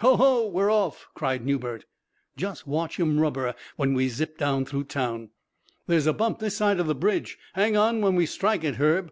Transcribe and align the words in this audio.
"Ho! 0.00 0.14
ho! 0.16 0.46
We're 0.46 0.70
off!" 0.70 1.08
cried 1.14 1.42
Newbert. 1.46 1.86
"Just 2.36 2.66
watch 2.66 3.00
'em 3.00 3.18
rubber 3.18 3.54
when 3.76 3.94
we 3.94 4.10
zip 4.10 4.36
down 4.36 4.66
through 4.66 4.84
town. 4.84 5.30
There's 5.86 6.06
a 6.06 6.12
bump 6.12 6.38
this 6.38 6.58
side 6.58 6.78
of 6.78 6.86
the 6.86 6.94
bridge; 6.94 7.38
hang 7.54 7.78
on 7.78 8.02
when 8.02 8.14
we 8.14 8.26
strike 8.26 8.62
it, 8.62 8.74
Herb." 8.74 9.10